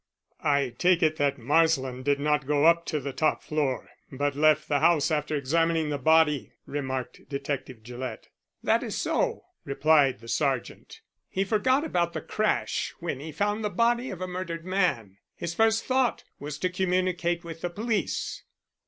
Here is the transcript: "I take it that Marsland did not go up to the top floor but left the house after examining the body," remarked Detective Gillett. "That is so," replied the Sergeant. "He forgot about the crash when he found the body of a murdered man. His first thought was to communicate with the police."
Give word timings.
"I 0.43 0.73
take 0.79 1.03
it 1.03 1.17
that 1.17 1.37
Marsland 1.37 2.05
did 2.05 2.19
not 2.19 2.47
go 2.47 2.65
up 2.65 2.87
to 2.87 2.99
the 2.99 3.13
top 3.13 3.43
floor 3.43 3.87
but 4.11 4.33
left 4.35 4.67
the 4.67 4.79
house 4.79 5.11
after 5.11 5.35
examining 5.35 5.89
the 5.89 5.99
body," 5.99 6.53
remarked 6.65 7.21
Detective 7.29 7.83
Gillett. 7.83 8.29
"That 8.63 8.81
is 8.81 8.97
so," 8.97 9.43
replied 9.63 10.17
the 10.19 10.27
Sergeant. 10.27 11.01
"He 11.29 11.43
forgot 11.43 11.83
about 11.85 12.13
the 12.13 12.21
crash 12.21 12.95
when 12.99 13.19
he 13.19 13.31
found 13.31 13.63
the 13.63 13.69
body 13.69 14.09
of 14.09 14.21
a 14.21 14.27
murdered 14.27 14.65
man. 14.65 15.19
His 15.35 15.53
first 15.53 15.85
thought 15.85 16.23
was 16.39 16.57
to 16.57 16.71
communicate 16.71 17.43
with 17.43 17.61
the 17.61 17.69
police." 17.69 18.41